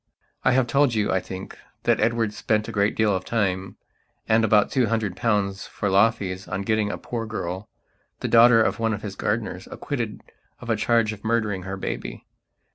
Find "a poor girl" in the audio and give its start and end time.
6.91-7.69